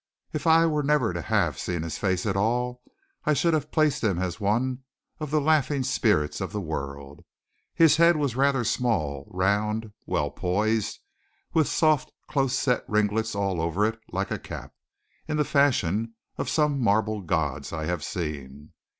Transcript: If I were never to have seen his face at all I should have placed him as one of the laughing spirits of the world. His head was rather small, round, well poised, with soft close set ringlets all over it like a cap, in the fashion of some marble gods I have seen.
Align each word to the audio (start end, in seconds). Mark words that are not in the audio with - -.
If 0.33 0.47
I 0.47 0.65
were 0.65 0.81
never 0.81 1.13
to 1.13 1.21
have 1.21 1.59
seen 1.59 1.83
his 1.83 1.99
face 1.99 2.25
at 2.25 2.35
all 2.35 2.81
I 3.23 3.35
should 3.35 3.53
have 3.53 3.69
placed 3.69 4.03
him 4.03 4.17
as 4.17 4.39
one 4.39 4.79
of 5.19 5.29
the 5.29 5.39
laughing 5.39 5.83
spirits 5.83 6.41
of 6.41 6.51
the 6.51 6.59
world. 6.59 7.23
His 7.75 7.97
head 7.97 8.15
was 8.17 8.35
rather 8.35 8.63
small, 8.63 9.29
round, 9.31 9.93
well 10.07 10.31
poised, 10.31 11.01
with 11.53 11.67
soft 11.67 12.11
close 12.27 12.57
set 12.57 12.83
ringlets 12.89 13.35
all 13.35 13.61
over 13.61 13.85
it 13.85 13.99
like 14.11 14.31
a 14.31 14.39
cap, 14.39 14.73
in 15.27 15.37
the 15.37 15.45
fashion 15.45 16.15
of 16.35 16.49
some 16.49 16.81
marble 16.81 17.21
gods 17.21 17.71
I 17.71 17.85
have 17.85 18.03
seen. 18.03 18.73